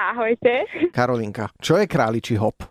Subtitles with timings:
[0.00, 0.64] Ahojte.
[0.96, 2.64] Karolinka, čo je králičí hop?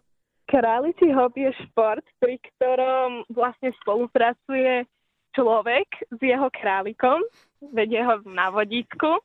[0.50, 4.90] Králičí hop je šport, pri ktorom vlastne spolupracuje
[5.38, 7.22] človek s jeho králikom,
[7.70, 9.22] vedie ho na vodítku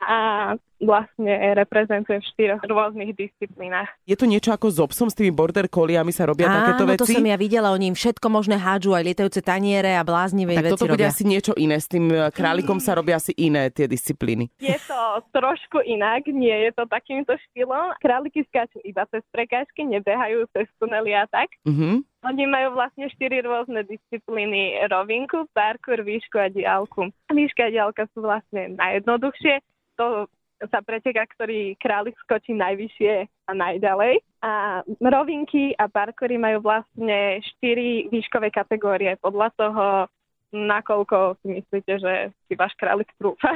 [0.00, 0.16] a
[0.76, 3.88] vlastne reprezentuje v štyroch rôznych disciplínach.
[4.04, 7.00] Je to niečo ako s obsom, s tými border colliami sa robia Áno, takéto veci?
[7.00, 10.68] to som ja videla, oni im všetko možné hádžu, aj lietajúce taniere a bláznivé tak
[10.68, 11.12] veci toto bude robia.
[11.16, 11.80] asi niečo iné.
[11.80, 14.52] S tým e, králikom sa robia asi iné tie disciplíny.
[14.60, 15.00] Je to
[15.32, 17.96] trošku inak, nie je to takýmto štýlom.
[17.96, 21.48] Králiky skáču iba cez prekážky, nebehajú cez tunely a tak.
[21.64, 22.04] Mhm.
[22.26, 24.82] Oni majú vlastne štyri rôzne disciplíny.
[24.90, 27.14] Rovinku, parkour, výšku a diálku.
[27.30, 29.62] Výška a diálka sú vlastne najjednoduchšie.
[29.96, 30.28] To
[30.72, 33.14] sa preteká, ktorý králik skočí najvyššie
[33.48, 34.24] a najďalej.
[34.40, 39.84] A rovinky a parkoury majú vlastne štyri výškové kategórie podľa toho,
[40.54, 42.12] nakoľko si myslíte, že
[42.46, 43.50] si váš králik trúfa.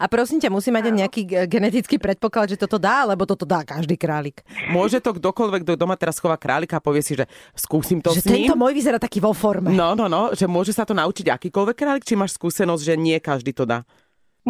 [0.00, 3.44] A prosím ťa, musí mať aj nejaký ge- genetický predpoklad, že toto dá, lebo toto
[3.44, 4.40] dá každý králik.
[4.72, 8.24] Môže to kdokoľvek, kto doma teraz chová králika a povie si, že skúsim to že
[8.24, 8.48] s ním.
[8.48, 9.74] tento môj vyzerá taký vo forme.
[9.74, 13.18] No, no, no, že môže sa to naučiť akýkoľvek králik, či máš skúsenosť, že nie
[13.20, 13.84] každý to dá.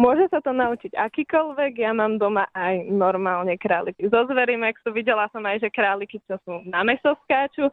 [0.01, 4.09] Môže sa to naučiť akýkoľvek, ja mám doma aj normálne králiky.
[4.09, 7.69] Zo Zverimexu videla som aj, že králiky, čo sú na meso skáču.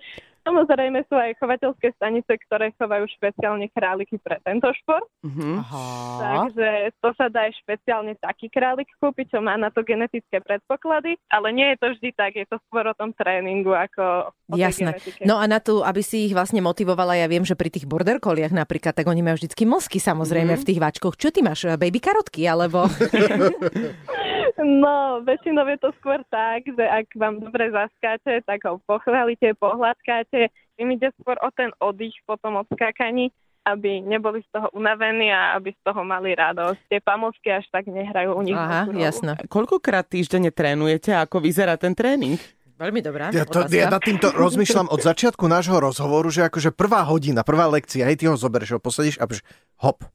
[0.49, 5.05] Samozrejme sú aj chovateľské stanice, ktoré chovajú špeciálne králiky pre tento šport.
[5.21, 5.85] Aha.
[6.25, 11.21] Takže to sa dá aj špeciálne taký králik kúpiť, čo má na to genetické predpoklady,
[11.29, 14.97] ale nie je to vždy tak, je to skôr o tom tréningu ako o Jasné.
[15.29, 18.17] No a na to, aby si ich vlastne motivovala, ja viem, že pri tých border
[18.17, 20.61] colliach napríklad, tak oni majú vždycky mlsky samozrejme Mhm.
[20.65, 21.15] v tých vačkoch.
[21.21, 22.89] Čo ty máš, baby karotky, alebo...
[24.59, 30.50] No, väčšinou je to skôr tak, že ak vám dobre zaskáče, tak ho pochválite, pohľadkáte.
[30.83, 33.31] Im ide skôr o ten oddych po tom odskákaní,
[33.62, 36.81] aby neboli z toho unavení a aby z toho mali radosť.
[36.91, 38.59] Tie pamlsky až tak nehrajú u nich.
[38.59, 39.39] Aha, jasné.
[39.47, 42.41] Koľkokrát týždenne trénujete a ako vyzerá ten tréning?
[42.78, 47.03] Veľmi dobrá Ja, to, ja nad týmto rozmýšľam od začiatku nášho rozhovoru, že akože prvá
[47.03, 49.43] hodina, prvá lekcia, hej, ty ho zoberieš, ho posadíš a povieš,
[49.83, 50.06] hop.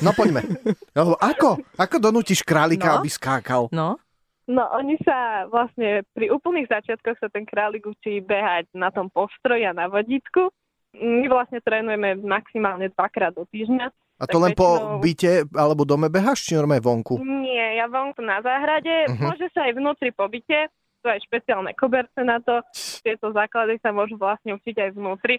[0.00, 0.46] No poďme.
[0.94, 1.58] No, ako?
[1.74, 2.96] Ako donútiš králika, No.
[2.98, 3.66] aby skákal?
[3.70, 3.98] No,
[4.48, 9.60] No, oni sa vlastne pri úplných začiatkoch sa ten králik učí behať na tom postroji
[9.62, 10.48] a na vodítku.
[10.96, 13.92] My vlastne trénujeme maximálne dvakrát do týždňa.
[14.18, 17.20] A to len po väčšinou- byte alebo dome beháš, či normálne vonku?
[17.20, 19.20] Nie, ja vonku na záhrade, Mhm.
[19.20, 22.64] môže sa aj vnútri po byte, sú aj špeciálne koberce na to,
[23.04, 25.36] tieto základy sa môžu vlastne učiť aj vnútri,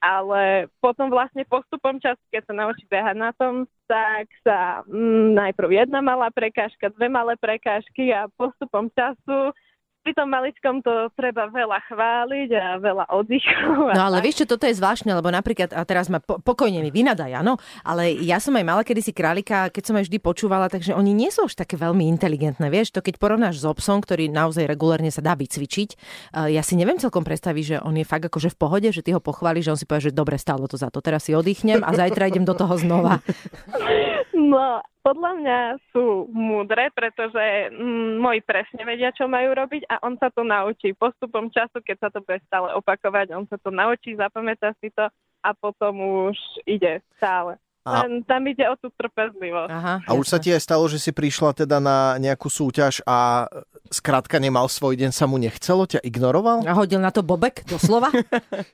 [0.00, 5.84] ale potom vlastne postupom času, keď sa naučí behať na tom, tak sa mm, najprv
[5.84, 9.52] jedna malá prekážka, dve malé prekážky a postupom času
[10.00, 13.92] pri tom maličkom to treba veľa chváliť a veľa oddychov.
[13.92, 16.88] No ale vieš čo, toto je zvláštne, lebo napríklad, a teraz ma po, pokojne mi
[16.88, 20.96] vynadaj, áno, ale ja som aj mala kedysi králika, keď som aj vždy počúvala, takže
[20.96, 24.64] oni nie sú až také veľmi inteligentné, vieš, to keď porovnáš s obsom, ktorý naozaj
[24.64, 28.48] regulárne sa dá vycvičiť, eh, ja si neviem celkom predstaviť, že on je fakt akože
[28.52, 30.88] v pohode, že ty ho pochváliš, že on si povie, že dobre, stalo to za
[30.88, 33.20] to, teraz si oddychnem a zajtra idem do toho znova.
[34.40, 35.58] No, podľa mňa
[35.92, 40.96] sú múdre, pretože mm, moji presne vedia, čo majú robiť a on sa to naučí.
[40.96, 45.04] Postupom času, keď sa to bude stále opakovať, on sa to naučí, zapamätá si to
[45.40, 45.92] a potom
[46.28, 47.60] už ide stále.
[47.80, 49.72] A- Len tam ide o tú trpezlivosť.
[49.72, 53.48] Aha, A už sa ti aj stalo, že si prišla teda na nejakú súťaž a
[53.88, 56.60] skrátka nemal svoj deň, sa mu nechcelo, ťa ignoroval?
[56.68, 58.12] A hodil na to bobek, doslova?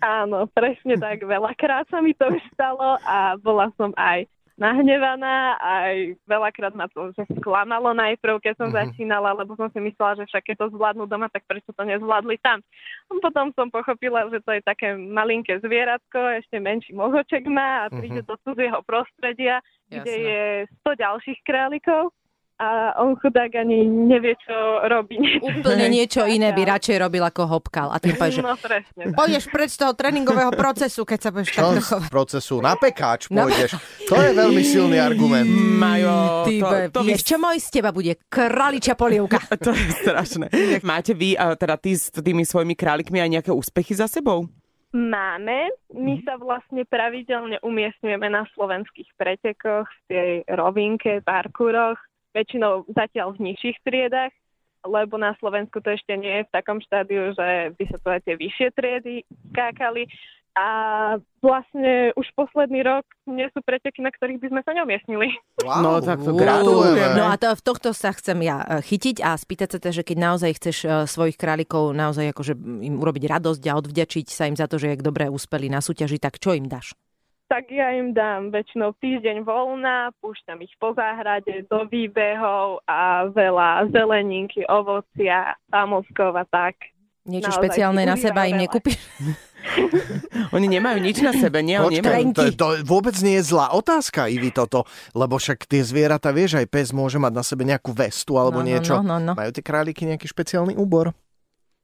[0.00, 1.24] Áno, presne tak.
[1.24, 4.24] Veľakrát sa mi to už stalo a bola som aj
[4.60, 8.76] nahnevaná, aj veľakrát ma to že sklamalo najprv, keď som Mhm.
[8.76, 12.36] začínala, lebo som si myslela, že však keď to zvládnu doma, tak prečo to nezvládli
[12.44, 12.60] tam.
[13.08, 18.20] Potom som pochopila, že to je také malinké zvieratko, ešte menší mohoček má a príde
[18.20, 18.28] Mhm.
[18.28, 20.28] do cudzieho prostredia, kde Jasné.
[20.28, 20.42] je
[20.84, 22.12] 100 ďalších králikov
[22.60, 24.52] a on chudák ani nevie, čo
[24.84, 25.16] robí.
[25.40, 27.88] Úplne niečo iné by radšej robil ako hopkal.
[27.88, 29.02] A tým povieš, že No presne.
[29.10, 32.08] pôjdeš preč z toho tréningového procesu, keď sa budeš takto chovať.
[32.08, 32.60] procesu?
[32.60, 33.80] Na pekáč Na- pôjdeš.
[34.04, 35.48] To je veľmi silný argument.
[35.74, 38.12] Majo, Ty, to, be, to, vieš, čo môj z teba bude?
[38.26, 39.40] Kraličia polievka.
[39.64, 40.46] to je strašné.
[40.84, 44.44] Máte vy, teda ty s tými svojimi králikmi aj nejaké úspechy za sebou?
[44.90, 45.70] Máme.
[45.92, 51.94] My sa vlastne pravidelne umiestňujeme na slovenských pretekoch, v tej rovinke, parkúroch,
[52.34, 54.34] väčšinou zatiaľ v nižších triedách,
[54.86, 58.20] lebo na Slovensku to ešte nie je v takom štádiu, že by sa to aj
[58.24, 59.14] tie vyššie triedy
[59.52, 60.08] skákali.
[60.50, 60.66] A
[61.38, 65.30] vlastne už posledný rok nie sú preteky, na ktorých by sme sa neumiestnili.
[65.62, 67.14] Wow, No, tak to gratulujeme.
[67.14, 70.02] No a to, v tohto sa chcem ja e, chytiť a spýtať sa teda, že
[70.02, 74.58] keď naozaj chceš e, svojich králikov naozaj akože im urobiť radosť a odvďačiť sa im
[74.58, 76.98] za to, že jak dobre úspeli na súťaži, tak čo im dáš?
[77.50, 83.90] Tak ja im dám väčšinou týždeň voľna, púšťam ich po záhrade do výbehov a veľa
[83.90, 86.78] zeleninky, ovocia, samoskov a tak.
[87.26, 88.96] Niečo Naozaj špeciálne na seba im nekúpiš?
[90.56, 91.76] Oni nemajú nič na sebe, nie?
[91.76, 92.32] Počkaj, nemajú...
[92.32, 94.88] to, to vôbec nie je zlá otázka, Ivi, toto.
[95.12, 98.64] Lebo však tie zvieratá, vieš, aj pes môže mať na sebe nejakú vestu alebo No,
[98.64, 98.94] no, niečo.
[99.02, 99.32] no, no, no.
[99.36, 101.12] Majú tie králiky nejaký špeciálny úbor?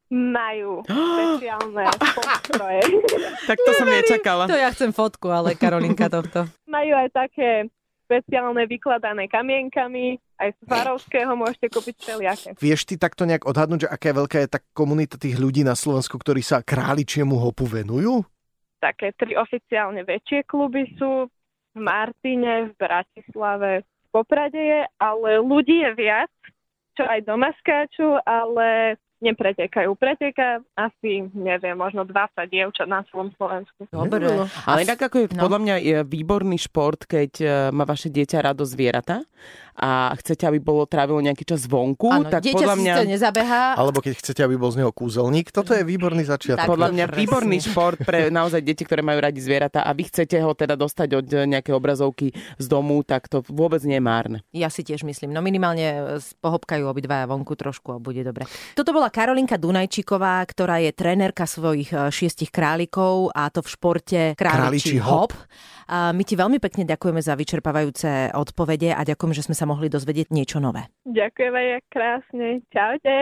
[0.07, 2.83] Majú špeciálne postroje.
[3.51, 4.51] Tak to som nečakala.
[4.51, 6.51] To ja chcem fotku, ale Karolinka tohto.
[6.67, 7.71] Majú aj také
[8.07, 12.49] špeciálne vykladané kamienkami, aj z Farovského môžete kúpiť všelijaké.
[12.55, 15.75] Vieš ty takto nejak odhadnúť, že aká je veľká je tá komunita tých ľudí na
[15.75, 18.23] Slovensku, ktorí sa králičiemu hopu venujú?
[18.79, 21.27] Také tri oficiálne väčšie kluby sú
[21.75, 26.31] v Martine, v Bratislave, v Poprade je, ale ľudí je viac,
[26.95, 29.97] čo aj doma skáču, ale nepretekajú.
[29.97, 33.89] Preteká asi, neviem, možno 20 dievčat na celom Slovensku.
[33.89, 34.49] Dobre.
[34.69, 35.49] Ale inak ako je No.
[35.49, 39.25] podľa mňa je výborný šport, keď e, má vaše dieťa rado zvieratá
[39.77, 42.95] a chcete, aby bolo trávilo nejaký čas vonku, Áno, tak dieťa podľa si mňa...
[42.97, 43.65] to nezabehá.
[43.77, 46.65] Alebo keď chcete, aby bol z neho kúzelník, toto je výborný začiatok.
[46.65, 46.73] Tak.
[46.73, 47.21] Podľa mňa Presne.
[47.21, 51.09] výborný šport pre naozaj deti, ktoré majú radi zvieratá a vy chcete ho teda dostať
[51.21, 54.39] od nejakej obrazovky z domu, tak to vôbec nie je márne.
[54.57, 55.37] Ja si tiež myslím.
[55.37, 58.49] No minimálne e, pohopkajú obidvaja vonku trošku a bude dobre.
[58.73, 64.21] Toto bola Karolinka Dunajčíková, ktorá je trenérka svojich e, šiestich králikov a to v športe
[64.35, 65.33] Králičí králičí hop.
[65.87, 70.31] A my ti veľmi pekne ďakujeme za vyčerpávajúce odpovede a ďakujeme, že sme mohli dozvedieť
[70.31, 70.87] niečo nové.
[71.05, 72.63] Ďakujem aj krásne.
[72.71, 73.15] Čaute.